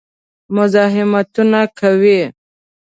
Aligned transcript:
مزاحمتونه 0.55 1.61
کوي. 1.79 2.21